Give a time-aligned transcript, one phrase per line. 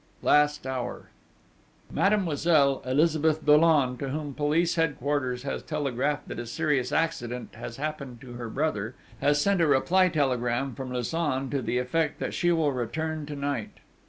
[0.23, 1.11] Last Hour
[1.91, 8.19] Mademoiselle Elizabeth Dollon, to whom Police Headquarters has telegraphed that a serious accident has happened
[8.21, 12.51] to her brother, has sent a reply telegram from Lausanne to the effect that she
[12.51, 13.77] will return to night.